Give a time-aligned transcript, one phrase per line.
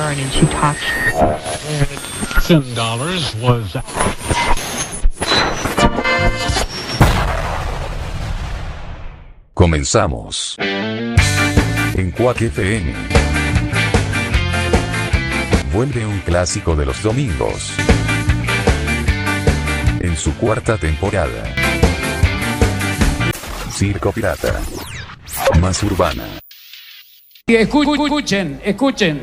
[0.00, 0.80] Karen and she talks.
[2.46, 3.76] Ten dollars was.
[9.52, 10.56] Comenzamos.
[10.58, 12.94] En Quack FM.
[15.74, 17.74] Vuelve un clásico de los domingos.
[20.00, 21.44] En su cuarta temporada.
[23.70, 24.60] Circo Pirata.
[25.60, 26.24] Más urbana.
[27.46, 29.22] Y Escuchen, escuchen.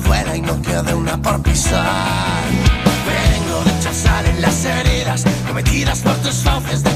[0.00, 2.42] no y no quede una por pisar.
[3.06, 6.95] Vengo de chazar en las heridas cometidas por tus fauces de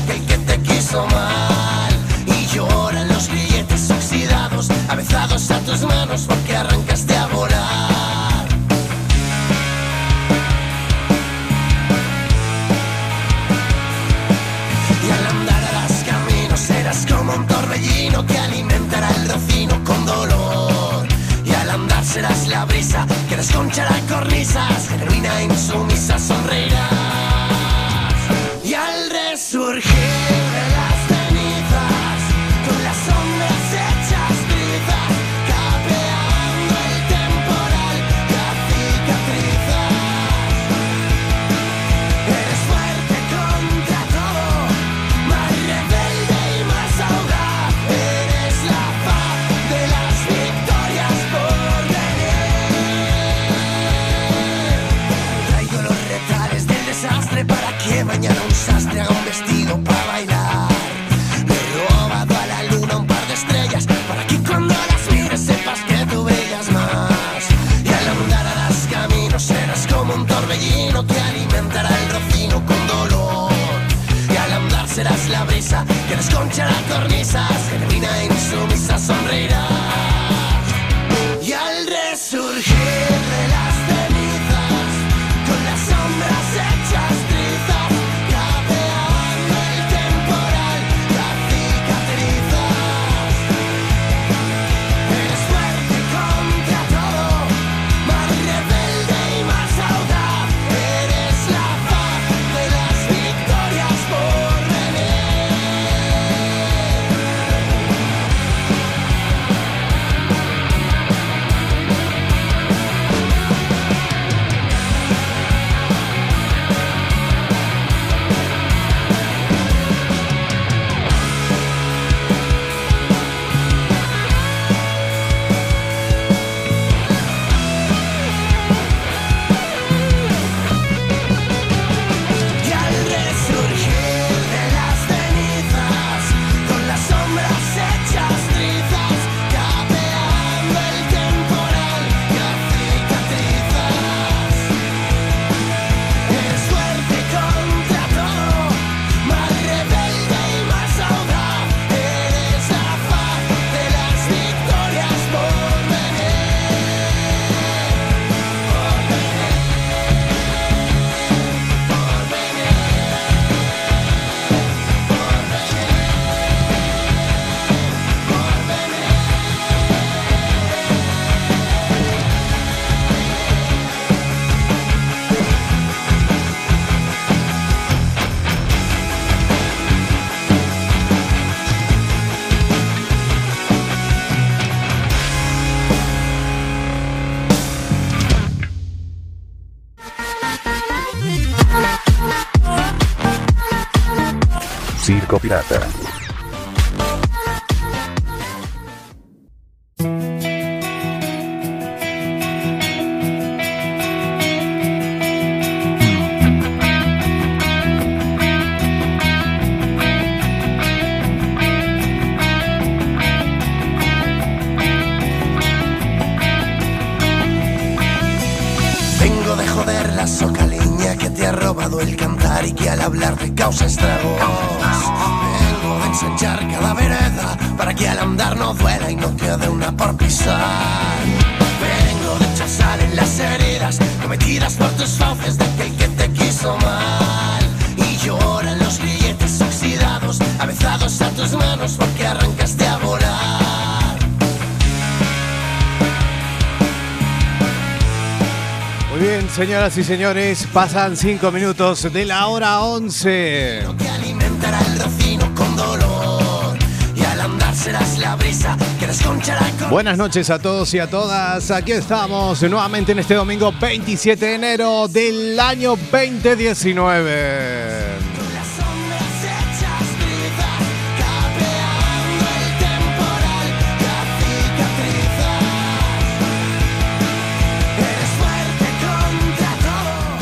[249.21, 253.85] bien, señoras y señores, pasan cinco minutos de la hora 11.
[253.99, 256.79] que alimentará el rocino con dolor.
[257.15, 261.09] Y al andar serás la brisa que desconchará con Buenas noches a todos y a
[261.09, 261.71] todas.
[261.71, 268.10] Aquí estamos nuevamente en este domingo 27 de enero del año 2019.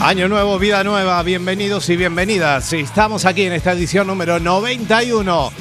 [0.09, 2.73] Año nuevo, vida nueva, bienvenidos y bienvenidas.
[2.73, 5.53] Estamos aquí en esta edición número 91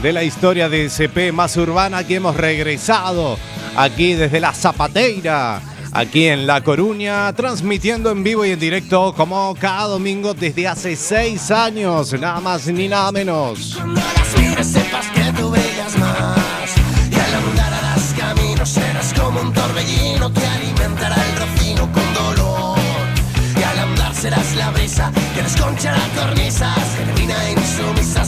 [0.00, 3.36] de la historia de CP Más Urbana que hemos regresado
[3.74, 5.60] aquí desde la Zapateira,
[5.90, 10.94] aquí en La Coruña, transmitiendo en vivo y en directo como cada domingo desde hace
[10.94, 13.76] seis años, nada más ni nada menos.
[25.46, 28.24] Que desconchará cornisas, germina insumisa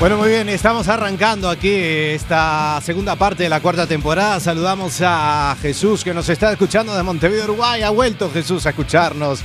[0.00, 4.40] Bueno, muy bien, estamos arrancando aquí esta segunda parte de la cuarta temporada.
[4.40, 7.82] Saludamos a Jesús que nos está escuchando de Montevideo, Uruguay.
[7.82, 9.42] Ha vuelto Jesús a escucharnos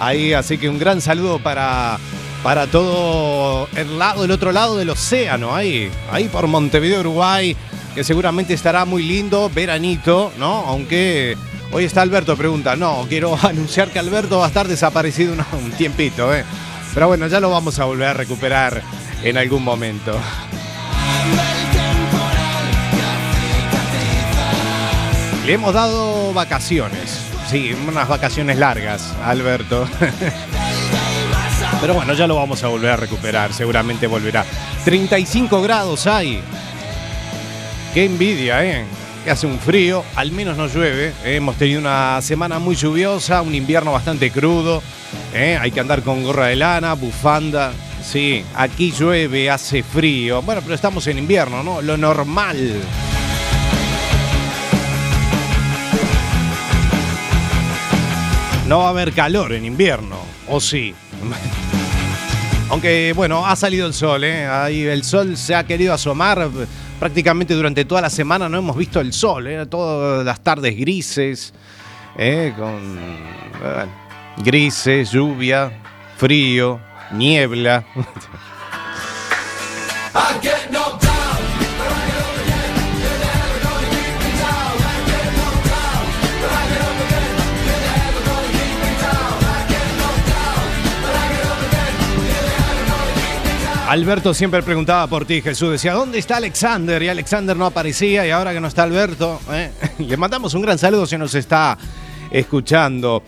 [0.00, 1.98] ahí, así que un gran saludo para,
[2.42, 7.54] para todo el lado, el otro lado del océano, ahí, ahí por Montevideo, Uruguay,
[7.94, 10.64] que seguramente estará muy lindo, veranito, ¿no?
[10.68, 11.36] Aunque
[11.70, 15.70] hoy está Alberto, pregunta, no, quiero anunciar que Alberto va a estar desaparecido un, un
[15.72, 16.46] tiempito, ¿eh?
[16.94, 18.82] Pero bueno, ya lo vamos a volver a recuperar
[19.22, 20.18] en algún momento.
[25.46, 27.20] Le hemos dado vacaciones,
[27.50, 29.88] sí, unas vacaciones largas Alberto.
[31.80, 34.44] Pero bueno, ya lo vamos a volver a recuperar, seguramente volverá.
[34.84, 36.40] 35 grados hay.
[37.92, 38.84] Qué envidia, ¿eh?
[39.24, 41.08] Que hace un frío, al menos no llueve.
[41.24, 41.36] ¿eh?
[41.36, 44.80] Hemos tenido una semana muy lluviosa, un invierno bastante crudo.
[45.34, 45.58] ¿eh?
[45.60, 47.72] Hay que andar con gorra de lana, bufanda.
[48.12, 50.42] Sí, aquí llueve, hace frío.
[50.42, 51.80] Bueno, pero estamos en invierno, ¿no?
[51.80, 52.74] Lo normal.
[58.68, 60.94] No va a haber calor en invierno, ¿o sí?
[62.68, 64.44] Aunque, bueno, ha salido el sol, ¿eh?
[64.44, 66.50] Ahí el sol se ha querido asomar
[67.00, 68.46] prácticamente durante toda la semana.
[68.46, 69.64] No hemos visto el sol, ¿eh?
[69.64, 71.54] Todas las tardes grises,
[72.18, 72.52] ¿eh?
[72.58, 72.98] Con
[74.44, 75.72] grises, lluvia,
[76.18, 76.78] frío,
[77.12, 77.84] niebla.
[93.92, 95.72] Alberto siempre preguntaba por ti, Jesús.
[95.72, 97.02] Decía, ¿dónde está Alexander?
[97.02, 99.70] Y Alexander no aparecía y ahora que no está Alberto, ¿eh?
[99.98, 101.76] le mandamos un gran saludo si nos está
[102.30, 103.22] escuchando.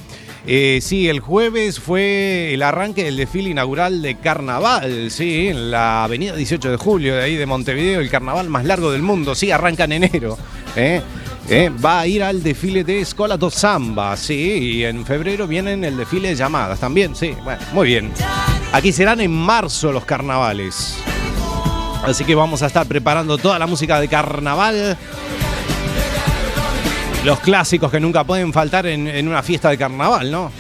[0.47, 6.05] Eh, sí, el jueves fue el arranque del desfile inaugural de carnaval, sí, en la
[6.05, 9.51] avenida 18 de julio de ahí de Montevideo, el carnaval más largo del mundo, sí,
[9.51, 10.37] arranca en enero.
[10.77, 11.01] ¿eh?
[11.49, 11.71] ¿eh?
[11.83, 15.97] Va a ir al desfile de Escola do Samba, sí, y en febrero vienen el
[15.97, 18.13] desfile de llamadas también, sí, bueno, muy bien.
[18.73, 20.99] Aquí serán en marzo los carnavales.
[22.03, 24.99] Así que vamos a estar preparando toda la música de carnaval.
[27.25, 30.53] Los clásicos que nunca pueden faltar en, una fiesta de carnaval, ¿no?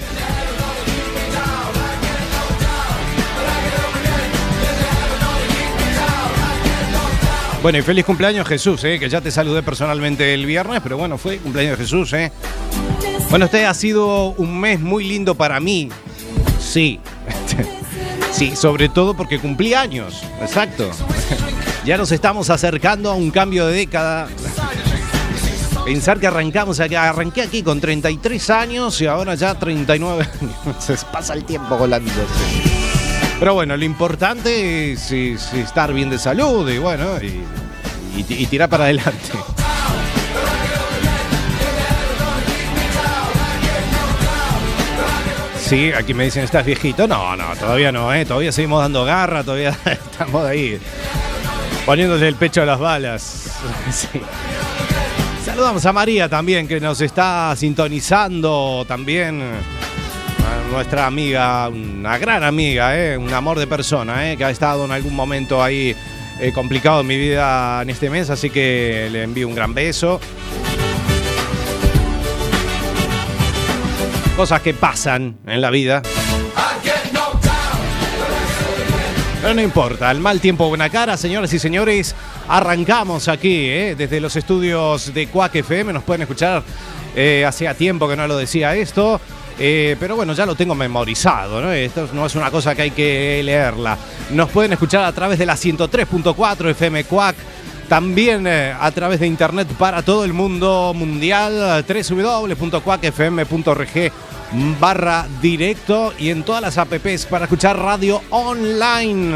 [7.62, 8.98] Bueno, y feliz cumpleaños Jesús, ¿eh?
[8.98, 12.12] que ya te saludé personalmente el viernes, pero bueno, fue cumpleaños de Jesús.
[12.14, 12.32] ¿eh?
[13.28, 15.90] Bueno, este ha sido un mes muy lindo para mí.
[16.60, 17.00] Sí.
[18.32, 20.24] Sí, sobre todo porque cumplí años.
[20.40, 20.90] Exacto.
[21.84, 24.26] Ya nos estamos acercando a un cambio de década.
[25.84, 30.84] Pensar que arrancamos arranqué aquí con 33 años y ahora ya 39 años.
[30.84, 32.10] Se pasa el tiempo volando.
[33.38, 37.18] Pero bueno, lo importante es, es estar bien de salud y bueno,
[38.16, 39.12] y, tirar para adelante.
[45.60, 47.06] Sí, aquí me dicen, ¿estás viejito?
[47.06, 48.24] No, no, todavía no, ¿eh?
[48.24, 50.78] Todavía seguimos dando garra, todavía estamos ahí
[51.84, 53.50] poniéndole el pecho a las balas.
[53.90, 54.20] Sí.
[55.54, 59.40] Saludamos a María también, que nos está sintonizando también.
[60.72, 63.16] Nuestra amiga, una gran amiga, ¿eh?
[63.16, 64.36] un amor de persona, ¿eh?
[64.36, 65.94] que ha estado en algún momento ahí
[66.40, 70.18] eh, complicado en mi vida en este mes, así que le envío un gran beso.
[74.34, 76.02] Cosas que pasan en la vida.
[79.44, 82.14] Pero no importa, el mal tiempo buena cara, señoras y señores.
[82.48, 83.94] Arrancamos aquí, ¿eh?
[83.94, 85.92] desde los estudios de Quack FM.
[85.92, 86.62] Nos pueden escuchar,
[87.14, 89.20] eh, hacía tiempo que no lo decía esto.
[89.58, 91.70] eh, pero bueno, ya lo tengo memorizado, ¿no?
[91.70, 93.98] Esto no es una cosa que hay que leerla.
[94.30, 97.36] Nos pueden escuchar a través de la 103.4 FM Quack.
[97.88, 104.12] También eh, a través de internet para todo el mundo mundial, www.quackfm.org
[104.78, 109.34] barra directo y en todas las apps para escuchar radio online.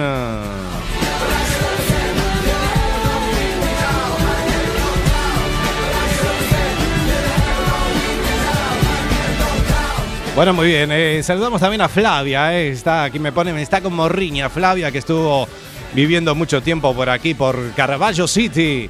[10.39, 10.93] Bueno, muy bien.
[10.93, 12.57] eh, saludamos también a Flavia.
[12.57, 15.49] eh, está aquí me pone, me está como riña Flavia que estuvo
[15.95, 18.89] viviendo mucho tiempo por aquí por Caravaggio City.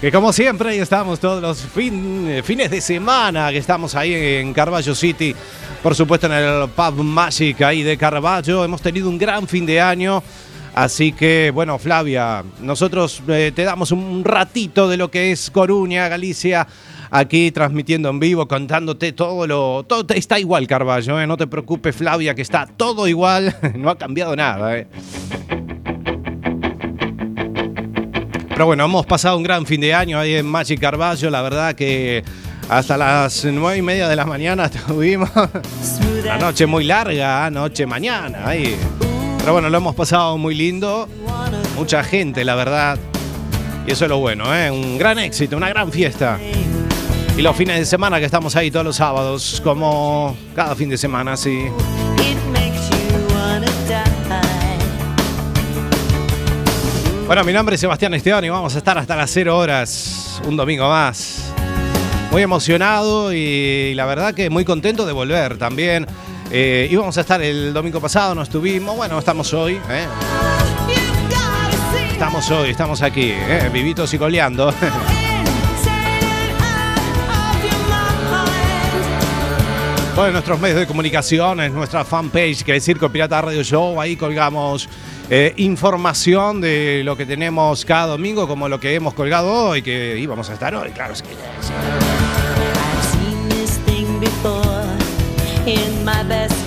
[0.00, 4.54] Que como siempre ahí estamos todos los eh, fines de semana que estamos ahí en
[4.54, 5.34] Caravaggio City.
[5.82, 8.64] Por supuesto en el Pub Magic ahí de Caravaggio.
[8.64, 10.22] Hemos tenido un gran fin de año.
[10.74, 16.08] Así que, bueno, Flavia, nosotros eh, te damos un ratito de lo que es Coruña,
[16.08, 16.66] Galicia,
[17.10, 19.82] aquí transmitiendo en vivo, contándote todo lo.
[19.82, 21.26] Todo está igual, Carballo, ¿eh?
[21.26, 24.78] no te preocupes, Flavia, que está todo igual, no ha cambiado nada.
[24.78, 24.86] ¿eh?
[28.60, 31.74] Pero bueno, hemos pasado un gran fin de año ahí en Magic Carballo, la verdad
[31.74, 32.22] que
[32.68, 35.30] hasta las nueve y media de la mañana estuvimos.
[36.22, 38.76] La noche muy larga, noche mañana ahí.
[39.38, 41.08] Pero bueno, lo hemos pasado muy lindo.
[41.74, 42.98] Mucha gente, la verdad.
[43.86, 44.70] Y eso es lo bueno, ¿eh?
[44.70, 46.38] Un gran éxito, una gran fiesta.
[47.38, 50.98] Y los fines de semana que estamos ahí todos los sábados, como cada fin de
[50.98, 51.62] semana, sí.
[57.30, 60.56] Bueno, mi nombre es Sebastián Esteban y vamos a estar hasta las 0 horas, un
[60.56, 61.54] domingo más.
[62.32, 66.08] Muy emocionado y la verdad que muy contento de volver también.
[66.50, 69.74] Eh, íbamos a estar el domingo pasado, no estuvimos, bueno, estamos hoy.
[69.74, 70.08] ¿eh?
[72.10, 73.70] Estamos hoy, estamos aquí, ¿eh?
[73.72, 74.74] vivitos y coleando.
[80.16, 84.88] Todos nuestros medios de comunicación, nuestra fanpage que es Circo Pirata Radio Show, ahí colgamos
[85.30, 90.18] eh, información de lo que tenemos cada domingo, como lo que hemos colgado hoy, que
[90.18, 91.14] íbamos a estar hoy, claro.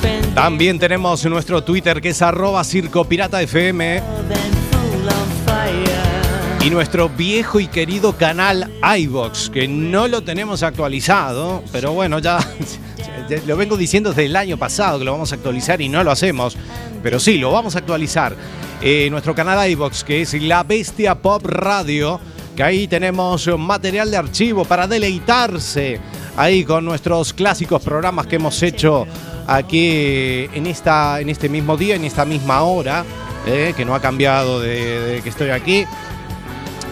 [0.01, 0.33] friend.
[0.33, 6.65] También tenemos nuestro Twitter que es arroba Circo Pirata FM Then fool on fire.
[6.65, 12.39] y nuestro viejo y querido canal iVox, que no lo tenemos actualizado, pero bueno, ya
[13.45, 16.11] lo vengo diciendo desde el año pasado que lo vamos a actualizar y no lo
[16.11, 16.57] hacemos,
[17.01, 18.35] pero sí, lo vamos a actualizar.
[18.81, 22.19] Eh, nuestro canal iVox, que es La Bestia Pop Radio,
[22.55, 25.99] que ahí tenemos material de archivo para deleitarse
[26.37, 29.07] ahí con nuestros clásicos programas que hemos hecho
[29.47, 33.05] aquí en, esta, en este mismo día, en esta misma hora,
[33.45, 35.85] eh, que no ha cambiado de- de que estoy aquí.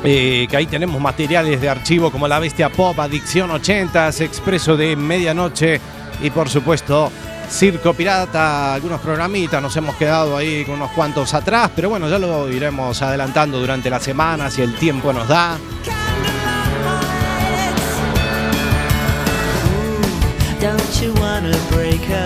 [0.04, 4.96] Eh, que ahí tenemos materiales de archivo como La Bestia Pop, Adicción 80, Expreso de
[4.96, 5.80] Medianoche
[6.22, 7.12] y por supuesto
[7.50, 12.18] Circo Pirata, algunos programitas, nos hemos quedado ahí con unos cuantos atrás, pero bueno, ya
[12.18, 15.58] lo iremos adelantando durante la semana si el tiempo nos da.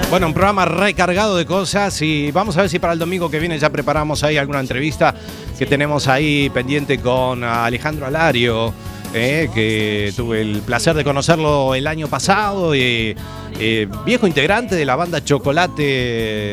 [0.10, 3.40] Bueno, un programa recargado de cosas y vamos a ver si para el domingo que
[3.40, 5.16] viene ya preparamos ahí alguna entrevista
[5.58, 8.74] que tenemos ahí pendiente con Alejandro Alario,
[9.18, 13.16] eh, que tuve el placer de conocerlo el año pasado, y,
[13.58, 15.82] eh, viejo integrante de la banda Chocolate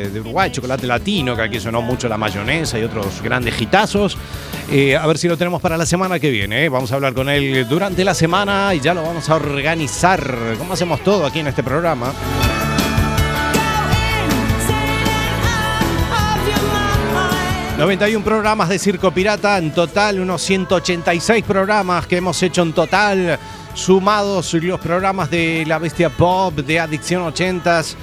[0.08, 4.16] de Uruguay, Chocolate Latino, que aquí sonó mucho la mayonesa y otros grandes hitazos.
[4.70, 6.64] Eh, a ver si lo tenemos para la semana que viene.
[6.64, 6.68] eh.
[6.68, 10.24] Vamos a hablar con él durante la semana y ya lo vamos a organizar,
[10.56, 12.12] como hacemos todo aquí en este programa.
[17.82, 23.40] 91 programas de Circo Pirata, en total unos 186 programas que hemos hecho en total,
[23.74, 27.96] sumados los programas de La Bestia Pop, de Adicción 80s,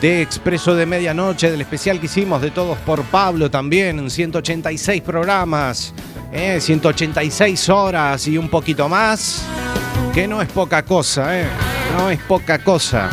[0.00, 5.02] de Expreso de Medianoche, del especial que hicimos de Todos por Pablo también, en 186
[5.02, 5.92] programas,
[6.32, 9.42] eh, 186 horas y un poquito más,
[10.14, 11.46] que no es poca cosa, eh,
[11.98, 13.10] no es poca cosa.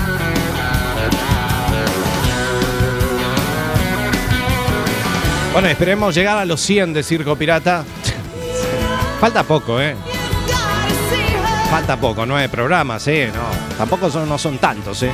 [5.58, 7.84] Bueno, esperemos llegar a los 100 de Circo Pirata.
[9.20, 9.96] Falta poco, ¿eh?
[11.72, 13.32] Falta poco, nueve programas, ¿eh?
[13.34, 15.12] No, tampoco son, no son tantos, ¿eh?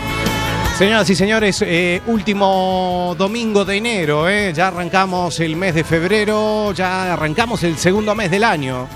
[0.77, 4.51] Señoras y señores, eh, último domingo de enero, ¿eh?
[4.53, 8.89] Ya arrancamos el mes de febrero, ya arrancamos el segundo mes del año.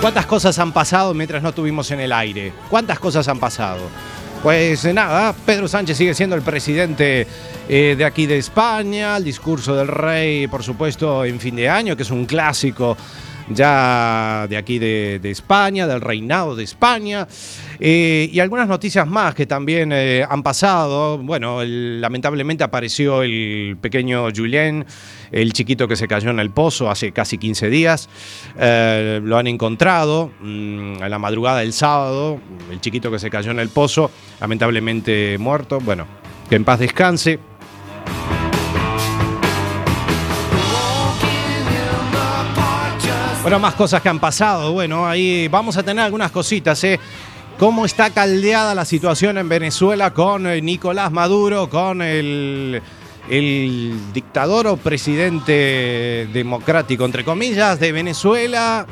[0.00, 2.52] ¿Cuántas cosas han pasado mientras no estuvimos en el aire?
[2.68, 3.82] ¿Cuántas cosas han pasado?
[4.42, 7.28] Pues nada, Pedro Sánchez sigue siendo el presidente
[7.68, 11.96] eh, de aquí de España, el discurso del rey, por supuesto, en fin de año,
[11.96, 12.96] que es un clásico
[13.50, 17.28] ya de aquí de, España, del reinado de España,
[17.78, 21.18] eh, y algunas noticias más que también eh, han pasado.
[21.18, 24.84] Bueno, lamentablemente apareció el pequeño Julien,
[25.32, 28.08] el chiquito que se cayó en el pozo hace casi 15 días.
[28.58, 32.38] Eh, lo han encontrado mm, en la madrugada del sábado,
[32.70, 34.10] el chiquito que se cayó en el pozo,
[34.40, 35.80] lamentablemente muerto.
[35.80, 36.06] Bueno,
[36.48, 37.38] que en paz descanse.
[43.42, 44.72] Bueno, más cosas que han pasado.
[44.72, 47.00] Bueno, ahí vamos a tener algunas cositas, ¿eh?
[47.58, 52.80] ¿Cómo está caldeada la situación en Venezuela con eh, Nicolás Maduro, con el,
[53.28, 58.86] el dictador o presidente democrático, entre comillas, de Venezuela?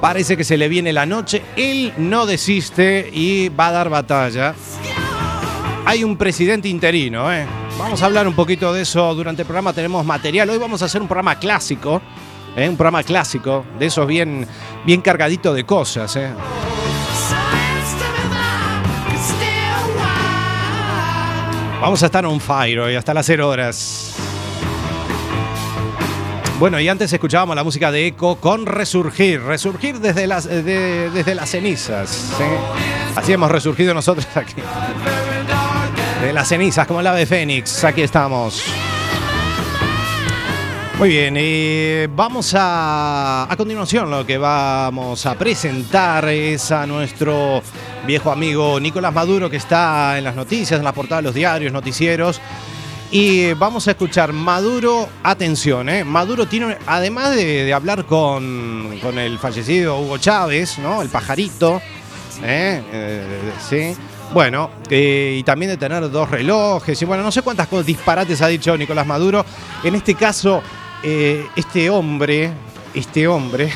[0.00, 1.42] Parece que se le viene la noche.
[1.56, 4.54] Él no desiste y va a dar batalla.
[5.84, 7.46] Hay un presidente interino, ¿eh?
[7.78, 9.72] Vamos a hablar un poquito de eso durante el programa.
[9.72, 10.50] Tenemos material.
[10.50, 12.02] Hoy vamos a hacer un programa clásico.
[12.54, 12.68] ¿eh?
[12.68, 13.64] Un programa clásico.
[13.78, 14.46] De esos bien,
[14.84, 16.14] bien cargadito de cosas.
[16.16, 16.30] ¿eh?
[21.80, 24.14] Vamos a estar on fire hoy hasta las 0 horas.
[26.58, 29.40] Bueno, y antes escuchábamos la música de Eco con Resurgir.
[29.42, 32.10] Resurgir desde las, eh, de- desde las cenizas.
[32.36, 32.44] ¿sí?
[33.16, 34.56] Así hemos resurgido nosotros aquí.
[36.22, 37.82] De las cenizas, como el ave fénix.
[37.84, 38.62] Aquí estamos.
[41.00, 47.62] Muy bien, vamos a, a continuación lo que vamos a presentar es a nuestro
[48.06, 51.72] viejo amigo Nicolás Maduro que está en las noticias, en la portada de los diarios,
[51.72, 52.38] noticieros.
[53.10, 56.04] Y vamos a escuchar Maduro, atención, ¿eh?
[56.04, 61.00] Maduro tiene, además de, de hablar con, con el fallecido Hugo Chávez, ¿no?
[61.00, 61.80] El pajarito,
[62.44, 62.82] ¿eh?
[62.92, 63.96] Eh, sí.
[64.34, 68.42] Bueno, eh, y también de tener dos relojes, y bueno, no sé cuántas cosas disparates
[68.42, 69.44] ha dicho Nicolás Maduro.
[69.82, 70.62] En este caso,
[71.02, 72.52] eh, este hombre,
[72.94, 73.72] este hombre,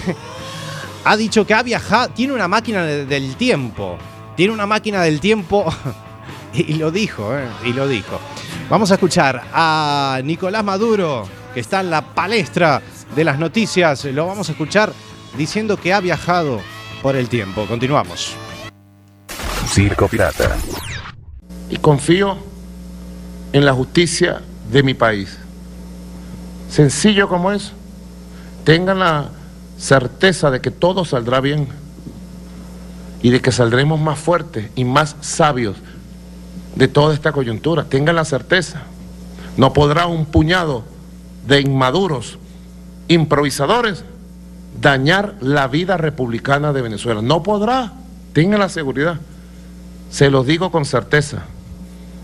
[1.04, 3.96] ha dicho que ha viajado, tiene una máquina de- del tiempo,
[4.36, 5.64] tiene una máquina del tiempo,
[6.54, 7.46] y lo dijo, ¿eh?
[7.64, 8.18] y lo dijo.
[8.70, 12.80] Vamos a escuchar a Nicolás Maduro, que está en la palestra
[13.14, 14.92] de las noticias, lo vamos a escuchar
[15.36, 16.60] diciendo que ha viajado
[17.02, 17.66] por el tiempo.
[17.66, 18.34] Continuamos.
[19.68, 20.56] Circo Pirata.
[21.70, 22.38] y confío
[23.52, 25.38] en la justicia de mi país.
[26.70, 27.72] Sencillo como es.
[28.64, 29.28] Tengan la
[29.78, 31.68] certeza de que todo saldrá bien
[33.22, 35.76] y de que saldremos más fuertes y más sabios
[36.76, 37.84] de toda esta coyuntura.
[37.84, 38.82] Tengan la certeza.
[39.56, 40.84] No podrá un puñado
[41.46, 42.38] de inmaduros,
[43.08, 44.04] improvisadores,
[44.80, 47.22] dañar la vida republicana de Venezuela.
[47.22, 47.92] No podrá.
[48.32, 49.20] Tengan la seguridad.
[50.10, 51.44] Se los digo con certeza.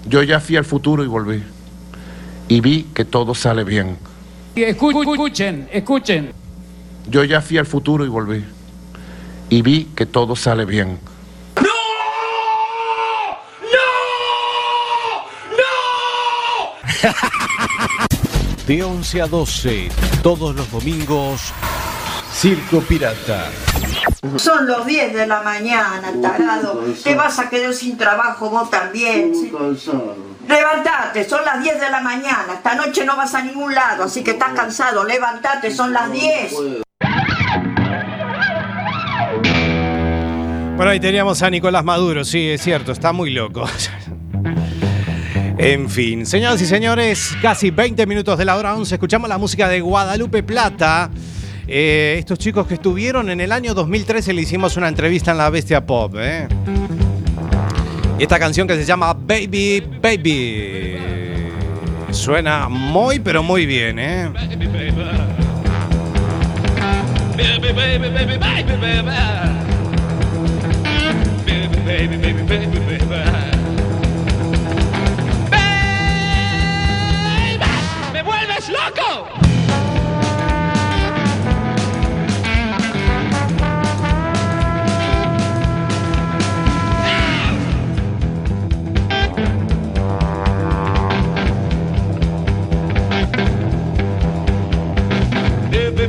[0.07, 1.43] Yo ya fui al futuro y volví.
[2.49, 3.97] Y vi que todo sale bien.
[4.55, 6.33] Escu- Escuchen, escuchen.
[7.09, 8.45] Yo ya fui al futuro y volví.
[9.49, 10.99] Y vi que todo sale bien.
[18.67, 19.89] De 11 a 12,
[20.23, 21.53] todos los domingos,
[22.41, 23.51] Circo Pirata.
[24.37, 26.83] Son los 10 de la mañana, tarado.
[27.05, 29.31] Te vas a quedar sin trabajo vos también.
[30.49, 32.55] Levantate, son las 10 de la mañana.
[32.55, 35.05] Esta noche no vas a ningún lado, así que estás cansado.
[35.05, 36.55] Levantate, son las 10.
[40.77, 43.69] Bueno, ahí teníamos a Nicolás Maduro, sí, es cierto, está muy loco.
[45.59, 49.69] En fin, señoras y señores, casi 20 minutos de la hora 11, escuchamos la música
[49.69, 51.11] de Guadalupe Plata.
[51.73, 55.49] Eh, estos chicos que estuvieron en el año 2013 le hicimos una entrevista en la
[55.51, 56.17] Bestia Pop.
[56.19, 56.49] ¿eh?
[58.19, 60.97] Esta canción que se llama Baby Baby.
[62.11, 64.29] Suena muy, pero muy bien, ¿eh?
[64.31, 64.41] ¡Me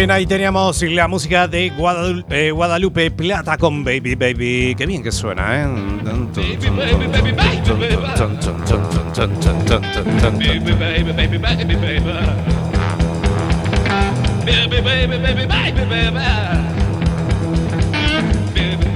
[0.00, 4.74] Bien, ahí teníamos la música de Guadalupe, eh, Guadalupe Plata con Baby Baby.
[4.74, 5.66] Qué bien que suena, ¿eh?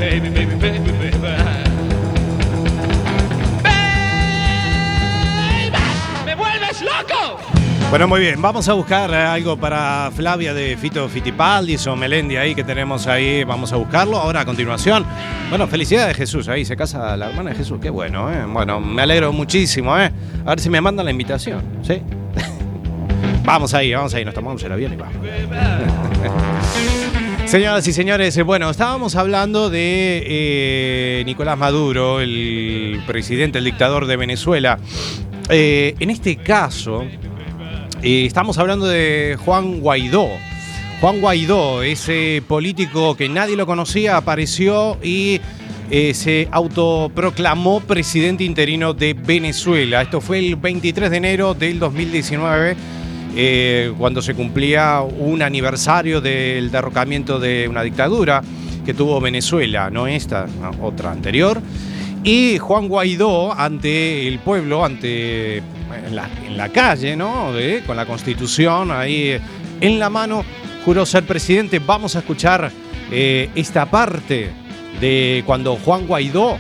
[0.01, 0.94] Baby, baby, baby,
[7.95, 12.37] Bueno, muy bien, vamos a buscar eh, algo para Flavia de Fito Fitipaldis o Melendi
[12.37, 14.17] ahí que tenemos ahí, vamos a buscarlo.
[14.17, 15.07] Ahora a continuación,
[15.49, 18.47] bueno, felicidades Jesús, ahí se casa la hermana de Jesús, qué bueno, ¿eh?
[18.49, 20.11] Bueno, me alegro muchísimo, ¿eh?
[20.45, 22.03] A ver si me mandan la invitación, ¿sí?
[23.45, 25.15] vamos ahí, vamos ahí, nos tomamos el avión y vamos.
[27.47, 34.07] Señoras y señores, eh, bueno, estábamos hablando de eh, Nicolás Maduro, el presidente, el dictador
[34.07, 34.81] de Venezuela.
[35.49, 37.05] En este caso,
[38.05, 40.29] estamos hablando de Juan Guaidó.
[41.01, 45.41] Juan Guaidó, ese político que nadie lo conocía, apareció y
[45.91, 50.03] eh, se autoproclamó presidente interino de Venezuela.
[50.03, 52.77] Esto fue el 23 de enero del 2019,
[53.37, 58.43] eh, cuando se cumplía un aniversario del derrocamiento de una dictadura
[58.85, 60.47] que tuvo Venezuela, no esta,
[60.83, 61.61] otra anterior.
[62.23, 67.53] Y Juan Guaidó, ante el pueblo, ante en la, calle, ¿no?
[67.87, 69.41] Con la constitución ahí eh,
[69.81, 70.45] en la mano,
[70.85, 71.79] juró ser presidente.
[71.79, 72.71] Vamos a escuchar
[73.11, 74.51] eh, esta parte
[75.01, 76.59] de cuando Juan Guaidó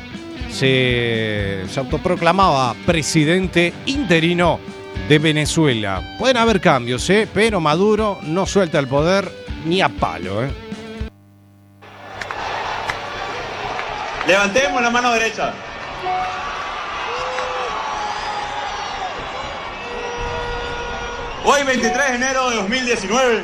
[0.50, 4.60] se, se autoproclamaba presidente interino
[5.08, 6.02] de Venezuela.
[6.18, 7.28] Pueden haber cambios, ¿eh?
[7.32, 9.30] pero Maduro no suelta el poder
[9.64, 10.44] ni a palo.
[10.44, 10.50] ¿eh?
[14.26, 15.52] Levantemos la mano derecha.
[21.46, 23.42] Hoy, 23 de enero de 2019,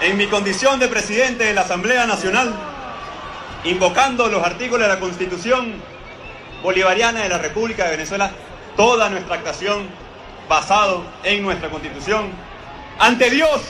[0.00, 2.52] en mi condición de presidente de la Asamblea Nacional,
[3.62, 5.80] invocando los artículos de la Constitución
[6.64, 8.32] Bolivariana de la República de Venezuela,
[8.76, 9.86] toda nuestra actuación
[10.48, 12.32] basado en nuestra Constitución,
[12.98, 13.62] ante Dios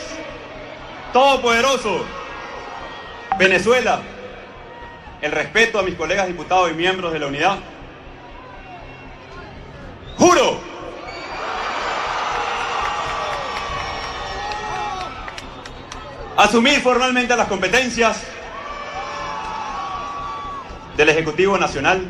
[1.12, 2.06] Todopoderoso,
[3.38, 4.00] Venezuela,
[5.20, 7.58] el respeto a mis colegas diputados y miembros de la unidad.
[10.16, 10.73] Juro
[16.36, 18.22] asumir formalmente las competencias
[20.96, 22.02] del Ejecutivo Nacional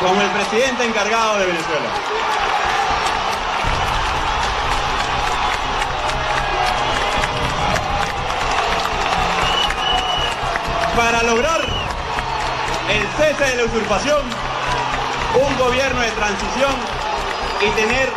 [0.00, 1.88] como el presidente encargado de Venezuela.
[10.96, 11.60] para lograr
[12.90, 14.20] el cese de la usurpación,
[15.40, 16.72] un gobierno de transición
[17.60, 18.08] y tener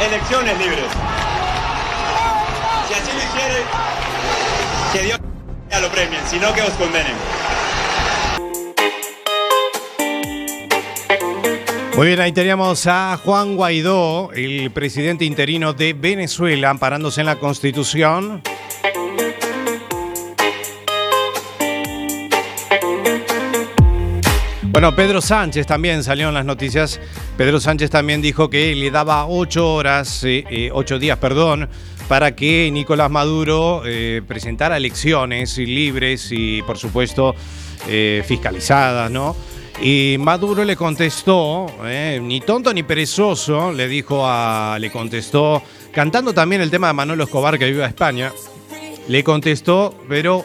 [0.00, 1.05] elecciones libres.
[4.92, 5.20] Que Dios
[5.80, 7.14] lo premien, sino que os condenen.
[11.96, 17.36] Muy bien, ahí teníamos a Juan Guaidó, el presidente interino de Venezuela, amparándose en la
[17.36, 18.42] Constitución.
[24.76, 27.00] Bueno, Pedro Sánchez también salió en las noticias.
[27.38, 31.70] Pedro Sánchez también dijo que le daba ocho horas, eh, ocho días, perdón,
[32.08, 37.34] para que Nicolás Maduro eh, presentara elecciones libres y, por supuesto,
[37.88, 39.34] eh, fiscalizadas, ¿no?
[39.80, 41.64] Y Maduro le contestó,
[42.20, 47.22] ni tonto ni perezoso, le dijo a, le contestó, cantando también el tema de Manuel
[47.22, 48.30] Escobar que vive a España,
[49.08, 50.44] le contestó, pero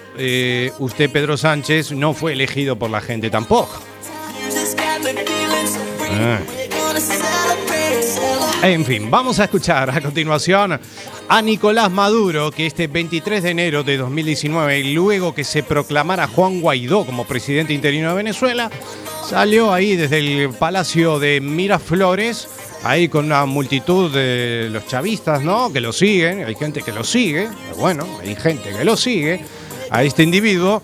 [0.80, 3.91] usted, Pedro Sánchez, no fue elegido por la gente tampoco.
[6.13, 6.39] Ah.
[8.63, 10.80] En fin, vamos a escuchar a continuación
[11.28, 16.62] a Nicolás Maduro, que este 23 de enero de 2019, luego que se proclamara Juan
[16.62, 18.69] Guaidó como presidente interino de Venezuela,
[19.28, 22.47] salió ahí desde el Palacio de Miraflores,
[22.84, 25.74] ahí con una multitud de los chavistas, ¿no?
[25.74, 27.47] Que lo siguen, hay gente que lo sigue,
[27.78, 29.43] bueno, hay gente que lo sigue,
[29.89, 30.84] a este individuo,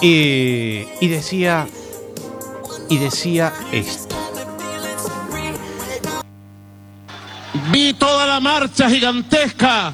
[0.00, 1.66] y, y decía,
[2.88, 4.05] y decía esto.
[7.70, 9.92] Vi toda la marcha gigantesca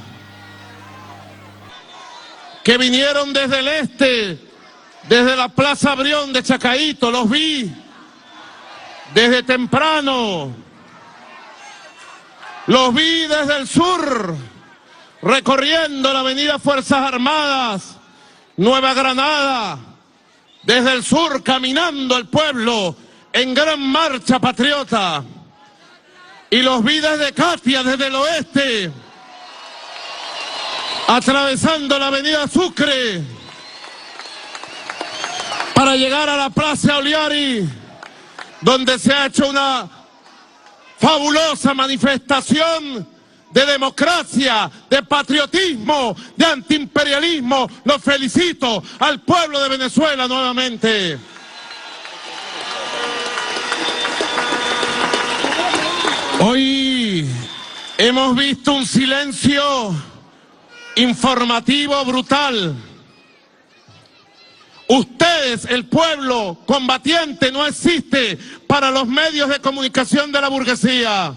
[2.62, 4.38] que vinieron desde el este,
[5.08, 7.72] desde la Plaza Brión de Chacaito, los vi
[9.14, 10.54] desde temprano.
[12.66, 14.36] Los vi desde el sur,
[15.22, 17.96] recorriendo la avenida Fuerzas Armadas,
[18.56, 19.78] Nueva Granada,
[20.62, 22.94] desde el sur caminando al pueblo
[23.32, 25.24] en gran marcha patriota.
[26.52, 28.92] Y los vi desde Katia, desde el oeste,
[31.08, 33.22] atravesando la avenida Sucre,
[35.74, 37.66] para llegar a la Plaza Oliari,
[38.60, 39.88] donde se ha hecho una
[40.98, 43.08] fabulosa manifestación
[43.50, 47.66] de democracia, de patriotismo, de antiimperialismo.
[47.84, 51.18] Los felicito al pueblo de Venezuela nuevamente.
[56.44, 57.24] Hoy
[57.98, 59.94] hemos visto un silencio
[60.96, 62.74] informativo brutal.
[64.88, 71.32] Ustedes, el pueblo combatiente, no existe para los medios de comunicación de la burguesía.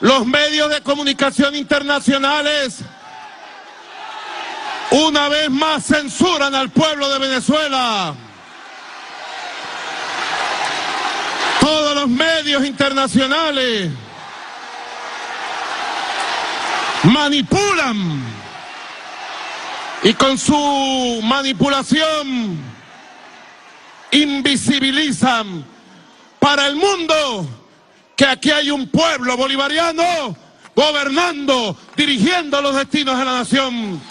[0.00, 2.78] Los medios de comunicación internacionales
[4.92, 8.14] una vez más censuran al pueblo de Venezuela.
[11.62, 13.88] Todos los medios internacionales
[17.04, 18.20] manipulan
[20.02, 22.58] y con su manipulación
[24.10, 25.64] invisibilizan
[26.40, 27.46] para el mundo
[28.16, 30.36] que aquí hay un pueblo bolivariano
[30.74, 34.02] gobernando, dirigiendo los destinos de la nación.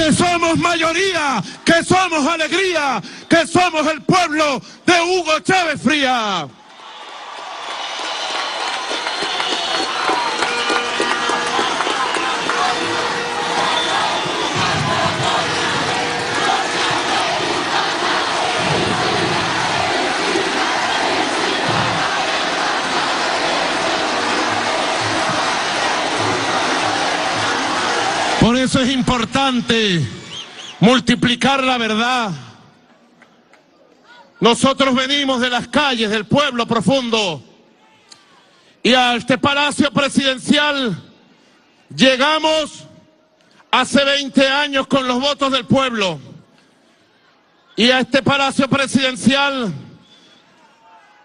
[0.00, 6.48] Que somos mayoría, que somos alegría, que somos el pueblo de Hugo Chávez Fría.
[28.70, 30.00] Eso es importante
[30.78, 32.30] multiplicar la verdad.
[34.38, 37.42] Nosotros venimos de las calles del pueblo profundo
[38.80, 40.96] y a este palacio presidencial
[41.92, 42.84] llegamos
[43.72, 46.20] hace 20 años con los votos del pueblo.
[47.74, 49.74] Y a este palacio presidencial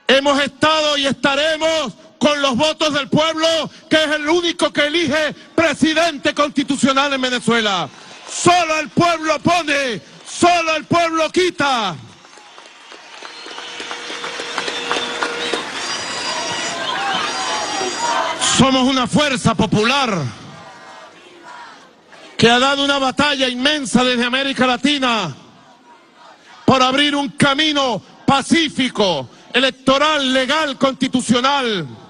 [0.07, 3.47] hemos estado y estaremos con los votos del pueblo,
[3.89, 7.89] que es el único que elige presidente constitucional en Venezuela.
[8.29, 11.95] Solo el pueblo pone, solo el pueblo quita.
[18.57, 20.17] Somos una fuerza popular
[22.37, 25.35] que ha dado una batalla inmensa desde América Latina
[26.65, 32.04] por abrir un camino pacífico, electoral, legal, constitucional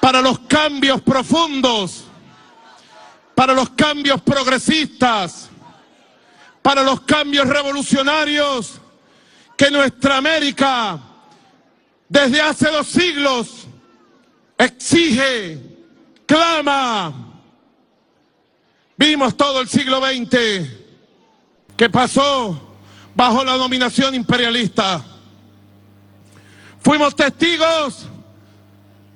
[0.00, 2.04] para los cambios profundos
[3.38, 5.48] para los cambios progresistas,
[6.60, 8.80] para los cambios revolucionarios
[9.56, 10.98] que nuestra América
[12.08, 13.68] desde hace dos siglos
[14.58, 15.56] exige,
[16.26, 17.14] clama.
[18.96, 20.68] Vimos todo el siglo XX
[21.76, 22.76] que pasó
[23.14, 25.00] bajo la dominación imperialista.
[26.80, 28.07] Fuimos testigos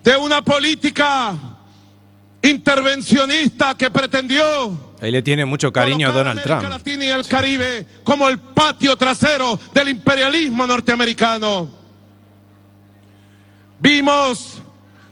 [0.02, 1.34] de una política
[2.42, 6.74] intervencionista que pretendió Ahí le tiene mucho cariño a Donald América Trump.
[6.74, 11.68] Latina y el Caribe como el patio trasero del imperialismo norteamericano.
[13.80, 14.62] Vimos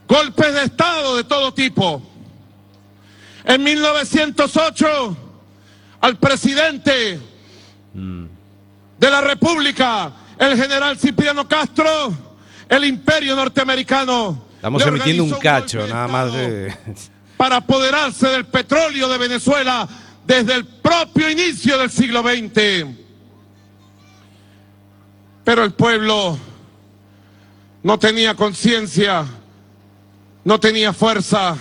[0.07, 2.01] golpes de Estado de todo tipo.
[3.45, 5.17] En 1908,
[6.03, 7.19] al presidente
[7.93, 12.15] de la República, el general Cipriano Castro,
[12.69, 14.50] el imperio norteamericano.
[14.61, 16.77] Estamos emitiendo un cacho, nada más de...
[17.39, 19.89] para apoderarse del petróleo de Venezuela
[20.27, 22.85] desde el propio inicio del siglo XX.
[25.43, 26.39] Pero el pueblo
[27.83, 29.25] no tenía conciencia,
[30.45, 31.57] no tenía fuerza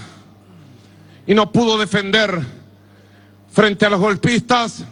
[1.26, 2.38] y no pudo defender
[3.50, 4.84] frente a los golpistas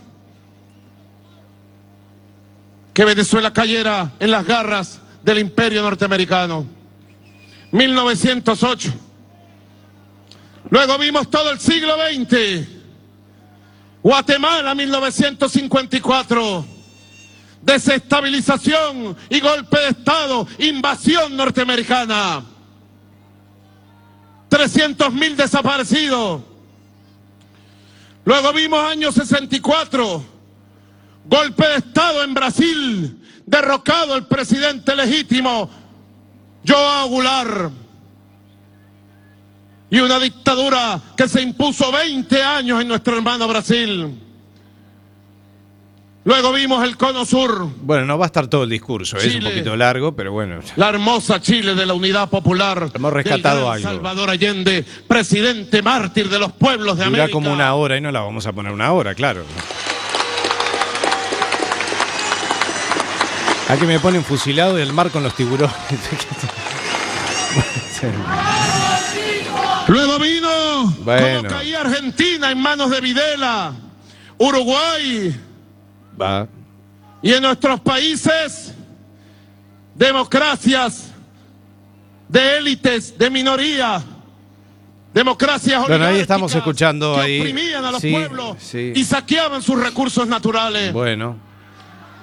[2.93, 6.76] que Venezuela cayera en las garras del imperio norteamericano.
[7.77, 8.93] 1908.
[10.69, 12.67] Luego vimos todo el siglo XX.
[14.01, 16.65] Guatemala 1954.
[17.61, 22.43] Desestabilización y golpe de Estado, invasión norteamericana.
[24.49, 26.41] 300 mil desaparecidos.
[28.25, 30.25] Luego vimos año 64.
[31.25, 33.23] Golpe de Estado en Brasil.
[33.45, 35.69] Derrocado el presidente legítimo,
[36.65, 37.71] Joao Goulart
[39.89, 44.21] y una dictadura que se impuso 20 años en nuestro hermano Brasil.
[46.25, 49.43] Luego vimos el cono sur, Bueno, no va a estar todo el discurso, es un
[49.43, 50.59] poquito largo, pero bueno.
[50.75, 52.89] la hermosa Chile de la Unidad Popular.
[52.93, 53.87] Hemos rescatado del algo.
[53.87, 57.31] Salvador Allende, presidente mártir de los pueblos de Dura América.
[57.31, 59.45] como una hora y no la vamos a poner una hora, claro.
[63.69, 65.75] Aquí me ponen fusilado del mar con los tiburones.
[69.87, 71.37] Luego vino Bueno.
[71.37, 73.73] como caía Argentina en manos de Videla,
[74.37, 75.35] Uruguay
[76.21, 76.47] Va.
[77.21, 78.73] y en nuestros países
[79.95, 81.05] democracias
[82.27, 84.03] de élites, de minoría,
[85.13, 87.39] democracias Bueno, ahí estamos escuchando que ahí.
[87.39, 88.91] oprimían a los Sí, pueblos sí.
[88.95, 90.91] y saqueaban sus recursos naturales.
[90.93, 91.46] Bueno.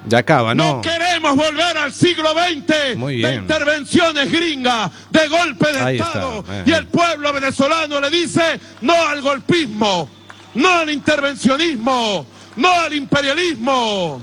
[0.06, 0.80] Ya acaba, No ¿no?
[0.82, 6.40] queremos volver al siglo XX Muy de intervenciones gringas, de golpe de Ahí Estado.
[6.40, 6.62] está, eh.
[6.66, 10.08] Y el pueblo venezolano le dice no al golpismo,
[10.54, 14.20] no al intervencionismo, no al imperialismo.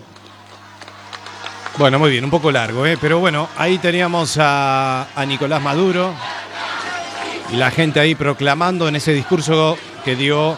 [1.77, 2.97] Bueno, muy bien, un poco largo, ¿eh?
[2.99, 6.13] Pero bueno, ahí teníamos a, a Nicolás Maduro
[7.51, 10.55] y la gente ahí proclamando en ese discurso que dio,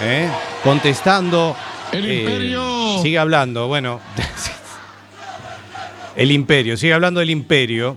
[0.00, 0.28] ¿eh?
[0.62, 1.56] contestando.
[1.98, 2.98] El eh, imperio.
[3.02, 4.00] Sigue hablando, bueno.
[6.16, 7.96] el imperio, sigue hablando del imperio.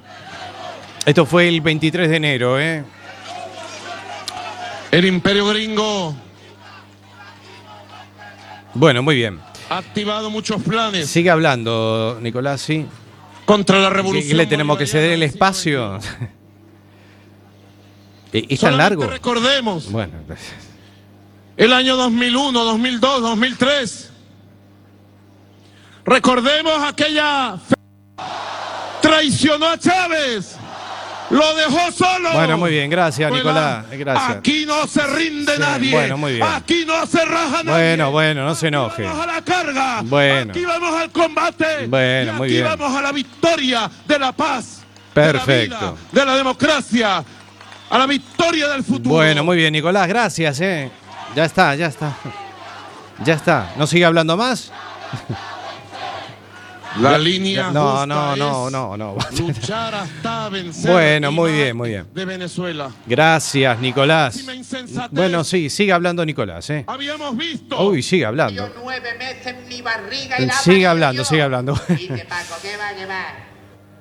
[1.05, 2.83] Esto fue el 23 de enero, ¿eh?
[4.91, 6.15] El imperio gringo
[8.73, 9.39] Bueno, muy bien.
[9.69, 12.86] ha activado muchos planes Sigue hablando, Nicolás, sí.
[13.45, 14.29] contra la ¿Qué- revolución.
[14.29, 15.99] qué le tenemos que ceder el espacio?
[18.33, 19.07] ¿Es tan largo?
[19.07, 20.13] Recordemos Bueno,
[21.58, 24.10] el año 2001, 2002, 2003.
[26.06, 27.58] Recordemos aquella
[29.02, 30.56] traicionó a Chávez,
[31.29, 32.31] lo dejó solo.
[32.34, 34.38] Bueno, muy bien, gracias, Nicolás, gracias.
[34.38, 35.92] Aquí no se rinde Sí, nadie.
[35.92, 36.48] bueno, muy bien.
[36.48, 37.71] Aquí no se raja nadie.
[37.71, 39.04] Bueno, bueno, no se Aquí enoje.
[39.04, 40.02] Vamos a la carga.
[40.04, 40.52] Bueno.
[40.52, 41.88] Aquí vamos al combate.
[41.88, 42.65] Bueno, Y muy aquí bien.
[42.65, 44.84] vamos a la victoria de la paz.
[45.13, 45.75] Perfecto.
[45.75, 47.23] De la, vida, de la democracia.
[47.90, 49.15] A la victoria del futuro.
[49.15, 50.90] Bueno, muy bien, Nicolás, gracias, eh.
[51.36, 52.13] Ya está, ya está.
[53.23, 53.73] Ya está.
[53.78, 54.71] ¿No sigue hablando más?
[57.00, 59.17] La Ya- línea ya- no, justa no, no, es no, no.
[59.40, 60.92] Luchar hasta vencer.
[60.92, 62.08] Bueno, muy bien, muy bien.
[62.12, 62.90] De Venezuela.
[63.06, 64.44] Gracias, Nicolás.
[65.12, 66.86] Bueno, sí, sigue hablando Nicolás, eh.
[66.88, 67.80] Habíamos visto.
[67.88, 68.67] Uy, sigue hablando.
[68.84, 71.73] nueve meses en mi barriga y la Sigue hablando, sigue hablando.
[71.90, 73.25] Dice Paco, ¿qué va, qué va?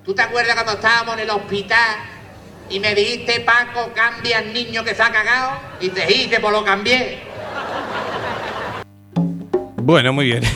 [0.02, 1.96] ¿Tú te acuerdas cuando estábamos en el hospital
[2.68, 5.52] y me dijiste, Paco, cambia al niño que se ha cagado?
[5.80, 7.20] Y te dije, pues lo cambié.
[9.86, 10.42] Bueno, muy bien.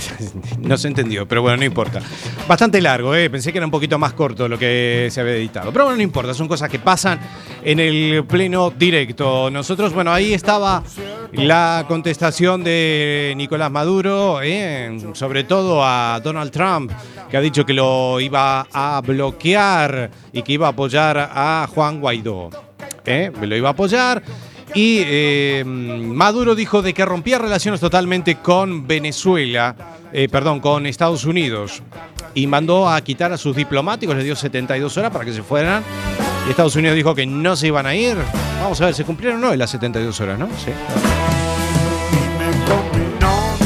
[0.60, 2.00] No se entendió, pero bueno, no importa.
[2.46, 3.30] Bastante largo, ¿eh?
[3.30, 5.72] Pensé que era un poquito más corto lo que se había editado.
[5.72, 7.18] Pero bueno, no importa, son cosas que pasan
[7.64, 9.50] en el pleno directo.
[9.50, 10.82] Nosotros, bueno, ahí estaba
[11.32, 14.96] la contestación de Nicolás Maduro, ¿eh?
[15.14, 16.92] sobre todo a Donald Trump,
[17.30, 22.00] que ha dicho que lo iba a bloquear y que iba a apoyar a Juan
[22.00, 22.50] Guaidó.
[23.06, 23.32] ¿eh?
[23.40, 24.22] Lo iba a apoyar.
[24.74, 29.74] Y eh, Maduro dijo de que rompía relaciones totalmente con Venezuela,
[30.12, 31.82] eh, perdón, con Estados Unidos.
[32.34, 35.82] Y mandó a quitar a sus diplomáticos, les dio 72 horas para que se fueran.
[36.46, 38.16] Y Estados Unidos dijo que no se iban a ir.
[38.62, 40.46] Vamos a ver, ¿se cumplieron o no las 72 horas, no?
[40.64, 40.70] Sí.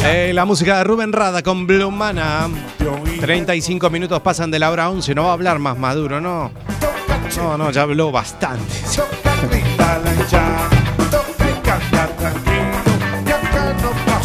[0.07, 2.49] Eh, la música de Rubén Rada con Blue Mana.
[3.21, 5.15] 35 minutos pasan de la hora 11.
[5.15, 6.51] No va a hablar más Maduro, ¿no?
[7.37, 8.75] No, no, ya habló bastante.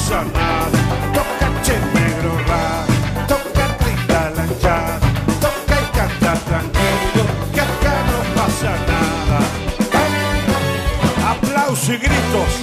[0.10, 0.78] No pasa nada.
[1.14, 2.86] Toca che negro ra,
[3.28, 5.00] toca grita la hinchada.
[5.40, 9.40] Toca y canta tranquilo, que acá no pasa nada.
[11.32, 12.59] Aplausos y gritos.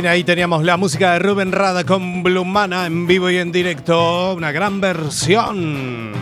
[0.00, 4.34] Bien, ahí teníamos la música de Rubén Rada con Blumana en vivo y en directo.
[4.34, 6.12] Una gran versión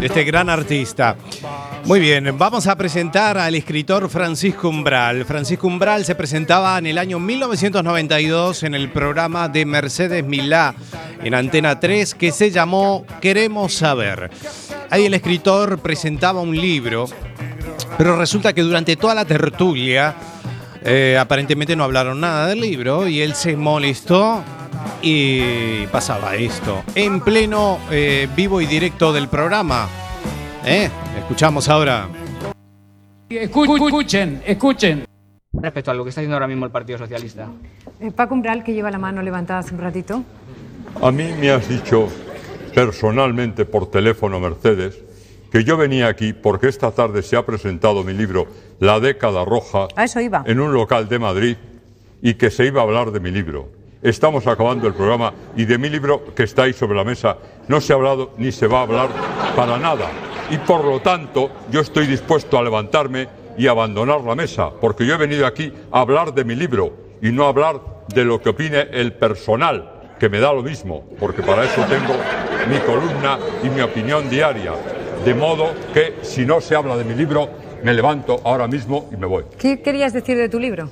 [0.00, 1.14] de este gran artista.
[1.84, 5.24] Muy bien, vamos a presentar al escritor Francisco Umbral.
[5.24, 10.74] Francisco Umbral se presentaba en el año 1992 en el programa de Mercedes Milá
[11.22, 14.30] en Antena 3 que se llamó Queremos saber.
[14.90, 17.04] Ahí el escritor presentaba un libro,
[17.96, 20.16] pero resulta que durante toda la tertulia
[20.84, 24.42] eh, aparentemente no hablaron nada del libro y él se molestó
[25.02, 26.82] y pasaba esto.
[26.94, 29.88] En pleno eh, vivo y directo del programa.
[30.64, 30.88] ¿Eh?
[31.18, 32.08] Escuchamos ahora.
[33.28, 35.04] Escu- Escuchen, escuchen.
[35.52, 37.48] Respecto a lo que está haciendo ahora mismo el Partido Socialista.
[38.00, 40.22] Eh, Paco Umbral, que lleva la mano levantada hace un ratito.
[41.00, 42.08] A mí me has dicho
[42.74, 44.98] personalmente por teléfono, Mercedes,
[45.50, 48.46] que yo venía aquí porque esta tarde se ha presentado mi libro
[48.84, 50.44] La década roja A eso iba.
[50.46, 51.56] en un local de Madrid
[52.20, 53.70] y que se iba a hablar de mi libro.
[54.02, 57.80] Estamos acabando el programa y de mi libro que está ahí sobre la mesa no
[57.80, 59.08] se ha hablado ni se va a hablar
[59.56, 60.10] para nada.
[60.50, 63.26] Y por lo tanto yo estoy dispuesto a levantarme
[63.56, 67.32] y abandonar la mesa porque yo he venido aquí a hablar de mi libro y
[67.32, 71.40] no a hablar de lo que opine el personal, que me da lo mismo, porque
[71.40, 72.12] para eso tengo
[72.68, 74.74] mi columna y mi opinión diaria.
[75.24, 79.16] De modo que si no se habla de mi libro, me levanto ahora mismo y
[79.16, 79.44] me voy.
[79.58, 80.88] ¿Qué querías decir de tu libro?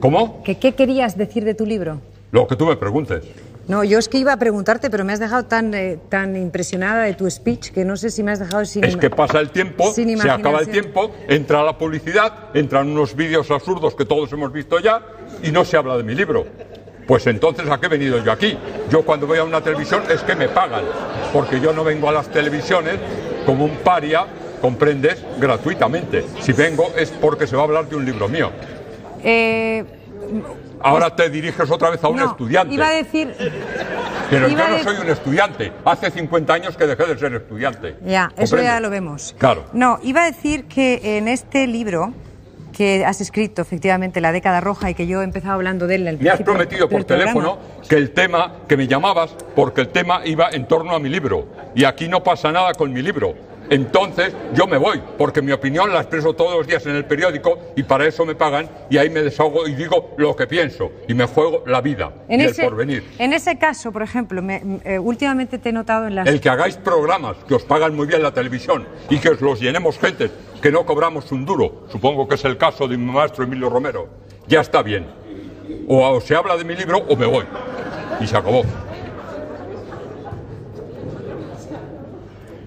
[0.00, 0.42] ¿Cómo?
[0.42, 2.00] ¿Que ¿Qué querías decir de tu libro?
[2.32, 3.24] Lo que tú me preguntes.
[3.68, 7.04] No, yo es que iba a preguntarte, pero me has dejado tan, eh, tan impresionada
[7.04, 8.84] de tu speech que no sé si me has dejado sin...
[8.84, 13.50] Es que pasa el tiempo, se acaba el tiempo, entra la publicidad, entran unos vídeos
[13.50, 15.02] absurdos que todos hemos visto ya
[15.42, 16.46] y no se habla de mi libro.
[17.06, 18.56] Pues entonces, ¿a qué he venido yo aquí?
[18.90, 20.84] Yo cuando voy a una televisión es que me pagan,
[21.32, 22.96] porque yo no vengo a las televisiones
[23.44, 24.26] como un paria,
[24.64, 26.24] comprendes, gratuitamente.
[26.40, 28.50] Si vengo es porque se va a hablar de un libro mío.
[29.22, 29.84] Eh,
[30.80, 32.72] Ahora te diriges otra vez a un no, estudiante.
[32.72, 33.34] Iba a decir...
[34.30, 35.70] Pero yo no soy un estudiante.
[35.84, 37.96] Hace 50 años que dejé de ser estudiante.
[38.06, 39.34] Ya, eso ya lo vemos.
[39.36, 39.66] Claro.
[39.74, 42.14] No, iba a decir que en este libro
[42.74, 46.08] que has escrito, efectivamente, La década roja, y que yo he empezado hablando de él
[46.08, 49.88] al Me has prometido por programa, teléfono que el tema, que me llamabas, porque el
[49.88, 51.48] tema iba en torno a mi libro.
[51.74, 53.34] Y aquí no pasa nada con mi libro.
[53.70, 57.58] Entonces yo me voy, porque mi opinión la expreso todos los días en el periódico
[57.76, 61.14] y para eso me pagan y ahí me desahogo y digo lo que pienso y
[61.14, 63.04] me juego la vida En y ese, el porvenir.
[63.18, 66.26] en ese caso, por ejemplo, me- eh, últimamente te he notado en las...
[66.28, 69.60] El que hagáis programas que os pagan muy bien la televisión y que os los
[69.60, 73.44] llenemos gente que no cobramos un duro, supongo que es el caso de mi maestro
[73.44, 74.08] Emilio Romero,
[74.46, 75.06] ya está bien.
[75.88, 77.44] O, o se habla de mi libro o me voy.
[78.20, 78.62] Y se acabó.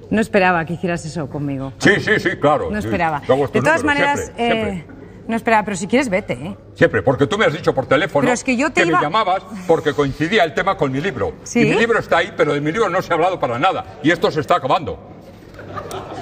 [0.09, 1.73] No esperaba que hicieras eso conmigo.
[1.79, 2.69] Sí, sí, sí, claro.
[2.71, 3.19] No Sí, esperaba.
[3.21, 4.85] De todas maneras, siempre, eh, siempre.
[5.27, 6.57] no esperaba, pero si quieres, vete, ¿eh?
[6.75, 9.03] Siempre, porque tú me has dicho por teléfono Pero es que yo te iba- me
[9.05, 11.33] llamabas porque coincidía el tema con mi libro.
[11.43, 11.61] ¿Sí?
[11.61, 13.97] Y mi libro está ahí, pero de mi libro no se ha hablado para nada.
[14.03, 14.97] Y esto se está acabando.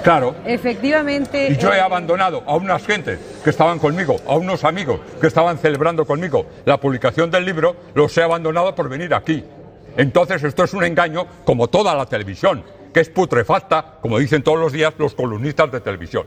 [0.02, 0.34] Claro.
[0.44, 1.48] Efectivamente...
[1.50, 5.26] Y yo he eh, abandonado a unas gentes que estaban conmigo, a unos amigos que
[5.26, 9.44] estaban celebrando conmigo la publicación del libro, los he abandonado por venir aquí.
[9.96, 12.62] Entonces esto es un engaño como toda la televisión,
[12.96, 16.24] que es putrefacta, como dicen todos los días los columnistas de televisión.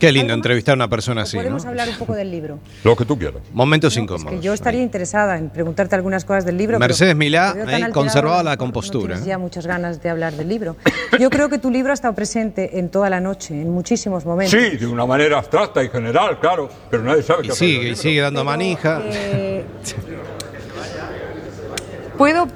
[0.00, 1.42] Qué lindo entrevistar a una persona así, ¿no?
[1.44, 2.58] Podemos hablar un poco del libro.
[2.82, 3.42] Lo que tú quieras.
[3.52, 4.40] Momentos Que incómodos.
[4.40, 6.78] yo estaría interesada en preguntarte algunas cosas del libro.
[6.78, 9.26] pero Mercedes Milá, ahí, conservaba la compostura, No ¿eh?
[9.28, 10.74] ya muchas ganas de hablar del libro.
[11.20, 14.60] Yo creo que tu libro ha estado presente en toda la noche, en muchísimos momentos.
[14.60, 17.94] Sí, de una manera abstracta y general, claro, pero nadie sabe Y qué sigue, y
[17.94, 19.00] sigue dando manija.
[19.04, 19.64] Eh,
[22.18, 22.48] ¿Puedo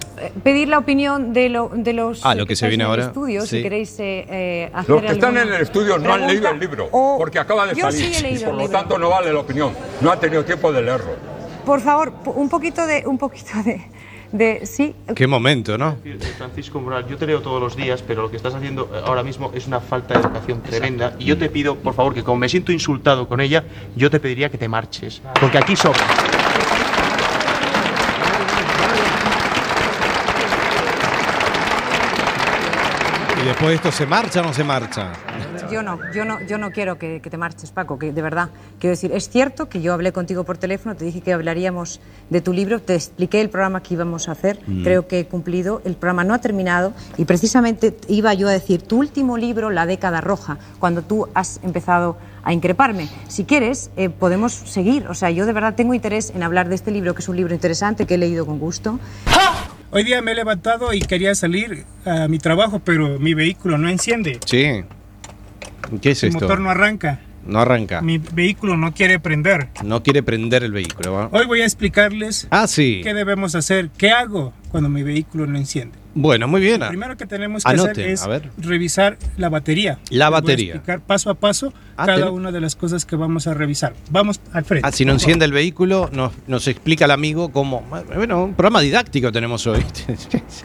[0.43, 2.91] pedir la opinión de, lo- de los Ah, lo que se estáis viene en el
[2.91, 3.57] ahora, estudio, sí.
[3.59, 6.59] si queréis eh, eh, hacer Los que están en el estudio no han leído el
[6.59, 7.99] libro, O- porque acaba de salir.
[7.99, 8.79] sí he leído y por lo libro.
[8.79, 9.73] tanto no vale la opinión.
[10.01, 11.13] No han tenido tiempo de leerlo.
[11.65, 13.03] Por favor, un poquito de...
[13.07, 13.83] Un poquito de,
[14.33, 15.97] de sí, Qué momento, ¿no?
[16.39, 19.23] Francisco Mural, yo te leo todos los días, pero lo que estás haciendo eh, ahora
[19.25, 21.15] mismo es una falta de educación tremenda.
[21.19, 23.65] Y yo te pido, por favor, que como me siento insultado con ella,
[23.97, 25.21] yo te pediría que te marches.
[25.41, 26.01] Porque aquí sobra.
[33.47, 35.13] Después de esto, ¿se marcha o no se marcha?
[35.71, 38.51] Yo no, yo no, yo no quiero que, que te marches, Paco, que de verdad.
[38.79, 42.41] Quiero decir, es cierto que yo hablé contigo por teléfono, te dije que hablaríamos de
[42.41, 44.83] tu libro, te expliqué el programa que íbamos a hacer, Mm.
[44.85, 48.83] creo que he cumplido, el programa no ha terminado y precisamente iba yo a decir,
[48.83, 53.09] tu último libro, La década roja, cuando tú has empezado a increparme.
[53.29, 56.77] Si quieres, eh, podemos seguir, o sea, yo de verdad tengo interés en hablar de
[56.77, 59.01] este libro, que es un libro interesante, que he leído con gusto.
[59.91, 63.89] Hoy día me he levantado y quería salir a mi trabajo, pero mi vehículo no
[63.89, 64.41] enciende.
[64.45, 64.83] Sí.
[66.03, 66.41] ¿Qué es El esto?
[66.41, 67.21] motor no arranca.
[67.47, 68.03] No arranca.
[68.03, 69.69] Mi vehículo no quiere prender.
[69.85, 71.13] No quiere prender el vehículo.
[71.13, 71.29] ¿va?
[71.33, 73.01] Hoy voy a explicarles Ah, sí.
[73.05, 75.97] qué debemos hacer, qué hago cuando mi vehículo no enciende.
[76.19, 76.81] Bueno, muy bien.
[76.81, 79.99] Lo primero que tenemos que Anoten, hacer es revisar la batería.
[80.09, 80.73] La Les voy a batería.
[80.75, 83.93] explicar paso a paso Ah, cada una de las cosas que vamos a revisar.
[84.11, 84.89] Vamos al frente.
[84.89, 87.85] Ah, si no enciende el vehículo, nos, nos explica el amigo cómo.
[88.15, 89.85] Bueno, un programa didáctico tenemos hoy.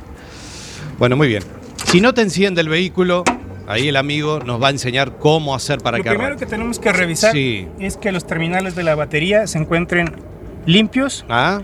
[0.98, 1.44] bueno, muy bien.
[1.86, 3.24] Si no te enciende el vehículo,
[3.68, 6.46] ahí el amigo nos va a enseñar cómo hacer para Lo que primero arranque.
[6.46, 7.68] que tenemos que revisar Sí.
[7.80, 10.14] es que los terminales de la batería se encuentren
[10.66, 11.62] limpios Ah,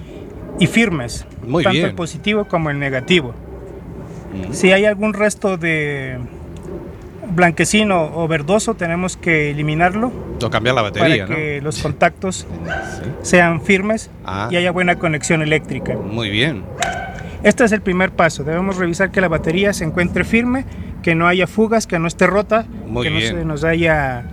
[0.60, 1.86] y firmes, Muy tanto bien.
[1.90, 3.34] el positivo como el negativo.
[4.52, 6.18] Si hay algún resto de
[7.30, 10.12] blanquecino o verdoso, tenemos que eliminarlo
[10.42, 12.48] o cambiar la batería, para que los contactos
[13.22, 14.48] sean firmes Ah.
[14.52, 15.96] y haya buena conexión eléctrica.
[15.96, 16.64] Muy bien.
[17.44, 18.44] Este es el primer paso.
[18.44, 20.66] Debemos revisar que la batería se encuentre firme,
[21.04, 23.34] que no haya fugas, que no esté rota, Muy que bien.
[23.34, 24.24] no se nos haya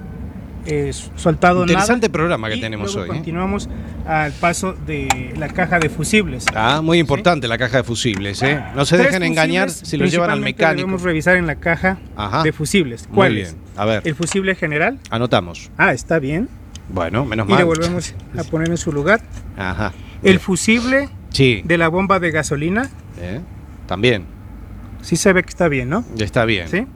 [0.66, 3.16] eh, soltado Interesante programa que Y tenemos luego hoy.
[3.16, 3.18] ¿eh?
[3.18, 3.68] Continuamos
[4.06, 6.44] al paso de la caja de fusibles.
[6.54, 8.62] Ah, muy importante la caja de fusibles, ¿eh?
[8.74, 10.86] No se Tres dejen engañar si lo llevan al mecánico.
[10.86, 12.42] Debemos revisar en la caja Ajá.
[12.42, 13.06] de fusibles.
[13.08, 13.52] Muy ¿Cuáles?
[13.54, 13.64] bien.
[13.76, 14.98] A ver, El fusible general.
[15.10, 15.70] anotamos.
[15.76, 16.48] Ah, está bien.
[16.88, 17.58] Bueno, menos Y mal.
[17.58, 19.20] le volvemos a poner en su lugar.
[19.56, 19.92] Ajá.
[20.22, 21.62] El fusible Sí.
[21.64, 22.88] de la bomba de gasolina.
[23.20, 23.40] ¿eh?
[23.86, 24.26] También.
[25.02, 26.04] Sí se ve que está bien, ¿no?
[26.18, 26.68] Está bien.
[26.68, 26.86] Sí.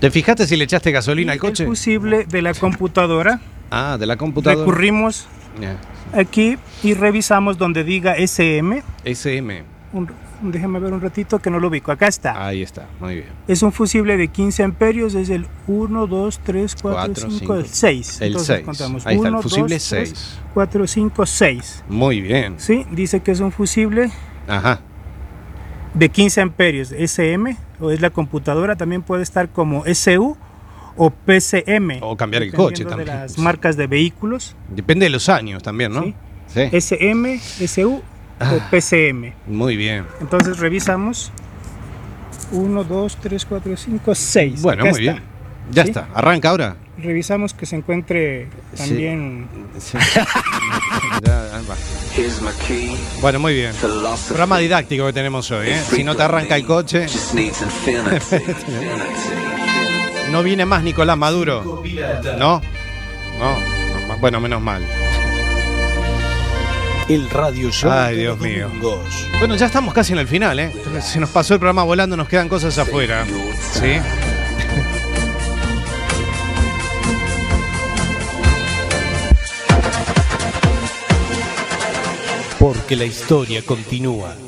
[0.00, 1.64] ¿Te fijaste si le echaste gasolina al coche?
[1.64, 3.40] El fusible de la computadora.
[3.70, 4.60] Ah, de la computadora.
[4.64, 5.26] Recurrimos
[5.60, 5.76] Ya.
[6.12, 8.82] aquí y revisamos donde diga SM.
[9.04, 9.64] SM.
[9.92, 10.08] Un-
[10.42, 11.90] déjame ver un ratito que no lo ubico.
[11.90, 12.46] Acá está.
[12.46, 12.86] Ahí está.
[13.00, 13.26] Muy bien.
[13.48, 17.68] Es un fusible de 15 amperios, es el 1, 2, 3, 4, Cuatro, 5, cinco.
[17.68, 18.20] 6.
[18.20, 18.64] El seis.
[18.64, 20.38] contamos Ahí está, el 1, fusible 2, 3, seis.
[20.54, 21.84] 4, 5, 6.
[21.88, 22.54] Muy bien.
[22.58, 24.10] Sí, dice que es un fusible
[24.46, 24.80] Ajá.
[25.94, 30.36] de 15 amperios, SM, o es la computadora, también puede estar como SU
[30.96, 31.98] o PCM.
[32.02, 33.08] O cambiar el coche también.
[33.08, 34.56] de las marcas de vehículos.
[34.68, 36.02] Depende de los años también, ¿no?
[36.02, 36.14] Sí.
[36.48, 36.60] Sí.
[36.72, 38.02] SM, SU
[38.40, 38.52] Ah.
[38.54, 39.32] o PCM.
[39.46, 40.04] Muy bien.
[40.20, 41.32] Entonces revisamos
[42.52, 44.62] 1, 2, 3, 4, 5, 6.
[44.62, 45.20] Bueno, muy bien.
[45.70, 45.90] Ya ¿Sí?
[45.90, 46.08] está.
[46.14, 46.76] ¿Arranca ahora?
[47.02, 49.46] Revisamos que se encuentre también.
[49.78, 49.96] Sí.
[53.20, 53.72] Bueno, muy bien.
[54.26, 55.82] Programa didáctico que tenemos hoy, ¿eh?
[55.88, 57.06] Si no te arranca el coche.
[60.30, 61.82] No viene más Nicolás Maduro.
[62.38, 62.60] ¿No?
[63.38, 63.56] No.
[64.08, 64.82] no, Bueno, menos mal.
[67.08, 67.90] El radio show.
[67.90, 68.68] Ay, Dios mío.
[69.38, 70.70] Bueno, ya estamos casi en el final, ¿eh?
[71.00, 73.24] Se nos pasó el programa volando, nos quedan cosas afuera.
[73.72, 73.98] ¿Sí?
[82.58, 84.47] Porque la historia continúa.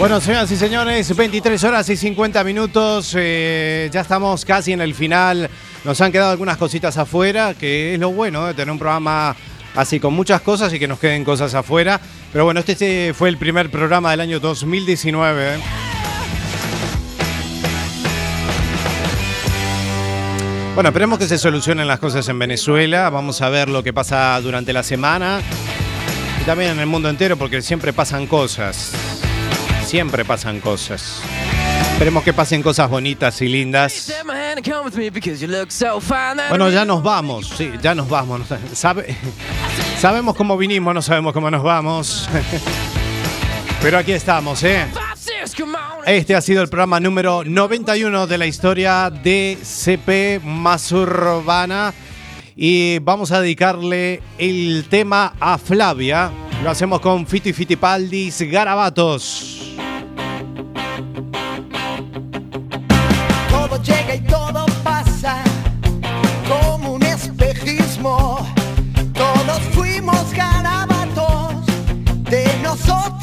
[0.00, 3.14] Bueno, señoras y señores, 23 horas y 50 minutos.
[3.18, 5.50] eh, ya estamos casi en el final.
[5.84, 9.36] Nos han quedado algunas cositas afuera, que es lo bueno de tener un programa
[9.76, 12.00] así con muchas cosas y que nos queden cosas afuera.
[12.32, 15.56] Pero bueno, este, este fue el primer programa del año 2019.
[15.56, 15.58] ¿eh?
[20.76, 23.10] Bueno, esperemos que se solucionen las cosas en Venezuela.
[23.10, 25.42] Vamos a ver lo que pasa durante la semana.
[26.40, 28.92] Y también en el mundo entero, porque siempre pasan cosas.
[29.90, 31.20] Siempre pasan cosas.
[31.94, 33.92] Esperemos que pasen cosas bonitas y lindas.
[36.48, 38.42] Bueno, ya nos vamos, sí, ya nos vamos.
[38.72, 39.16] Sabe-
[39.98, 42.28] sabemos cómo vinimos, no sabemos cómo nos vamos.
[43.82, 44.86] Pero aquí estamos, ¿eh?
[46.06, 51.92] Este ha sido el programa número 91 de la historia de CP más urbana.
[52.54, 56.30] Y vamos a dedicarle el tema a Flavia.
[56.62, 59.59] Lo hacemos con Fito y Fitipaldis, Garabatos.
[72.70, 73.19] Nosotros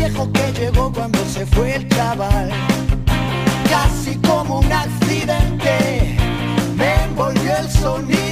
[0.00, 2.50] viejo que llegó cuando se fue el chaval.
[3.68, 6.16] Casi como un accidente
[6.76, 8.29] me envolvió el sonido.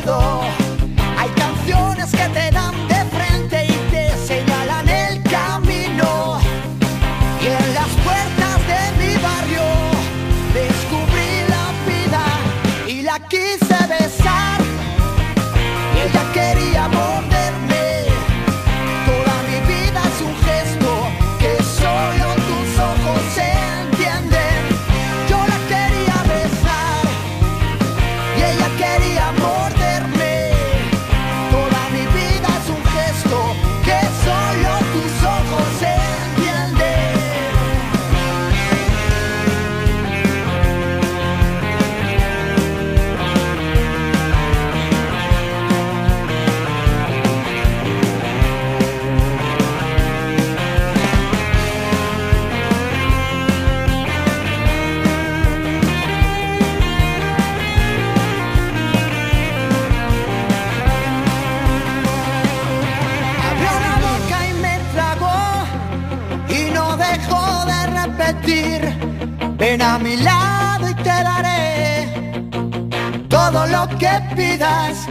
[73.99, 75.09] Que pidas.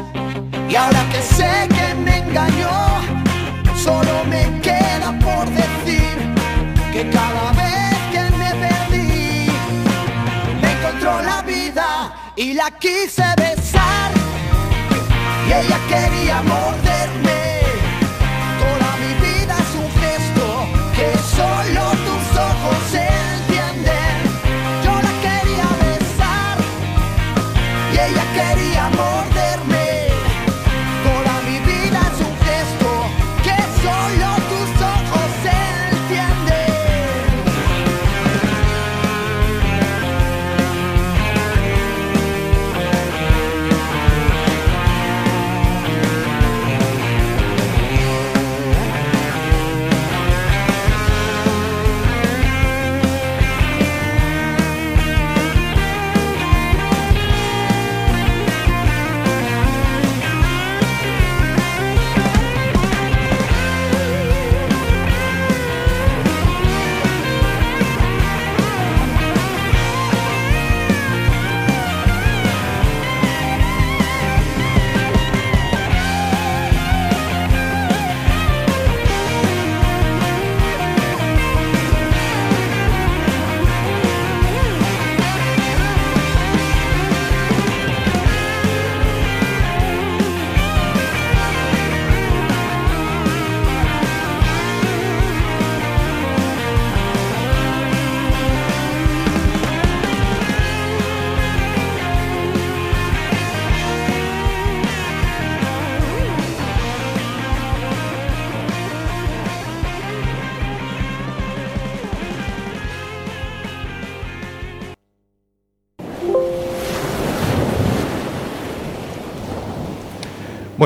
[0.69, 3.01] Y ahora que sé que me engañó,
[3.75, 6.15] solo me queda por decir
[6.91, 9.47] que cada vez que me perdí,
[10.61, 14.11] me encontró la vida y la quise besar.
[15.47, 17.06] Y ella quería morderme.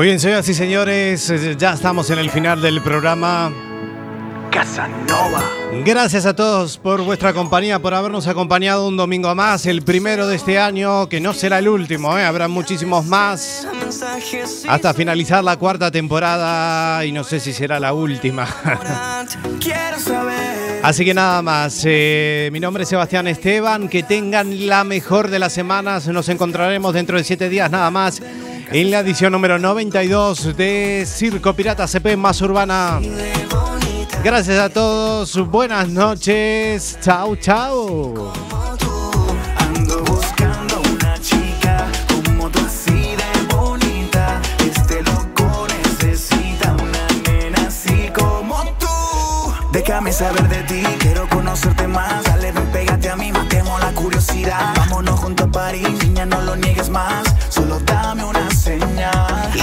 [0.02, 3.52] Muy bien, señoras y señores, eh, ya estamos en el final del programa.
[4.50, 5.48] Casanova.
[5.84, 10.34] Gracias a todos por vuestra compañía, por habernos acompañado un domingo más, el primero de
[10.34, 12.24] este año, que no será el último, ¿eh?
[12.24, 13.64] habrá muchísimos más
[14.68, 18.44] hasta finalizar la cuarta temporada y no sé si será la última.
[20.82, 25.38] Así que nada más, eh, mi nombre es Sebastián Esteban, que tengan la mejor de
[25.38, 28.20] las semanas, nos encontraremos dentro de siete días nada más
[28.72, 33.00] en la edición número 92 de Circo Pirata CP más urbana.
[34.24, 38.32] Gracias a todos, buenas noches, chao, chao.
[44.64, 45.02] Este.
[49.72, 52.22] Déjame saber de ti, quiero conocerte más.
[52.24, 54.74] Dale, ven, pégate a mí, matemos la curiosidad.
[54.76, 57.24] Vámonos juntos a París, niña, no lo niegues más.
[57.48, 59.50] Solo dame una señal.
[59.56, 59.62] Y